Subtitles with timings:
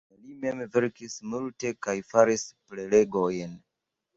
[0.05, 3.55] Krome li mem verkis multe kaj faris prelegojn.